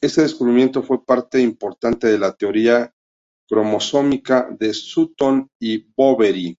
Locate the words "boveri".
5.94-6.56